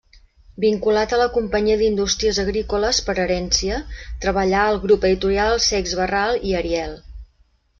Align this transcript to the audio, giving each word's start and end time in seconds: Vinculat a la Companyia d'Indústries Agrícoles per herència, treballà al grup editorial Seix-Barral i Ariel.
Vinculat 0.61 1.11
a 1.17 1.17
la 1.21 1.27
Companyia 1.33 1.75
d'Indústries 1.81 2.39
Agrícoles 2.43 3.01
per 3.09 3.15
herència, 3.25 3.77
treballà 4.25 4.65
al 4.71 4.81
grup 4.87 5.07
editorial 5.11 5.63
Seix-Barral 5.67 6.35
i 6.53 6.57
Ariel. 6.63 6.99